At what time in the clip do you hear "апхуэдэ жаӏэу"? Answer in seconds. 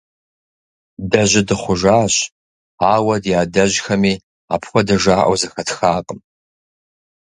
4.53-5.35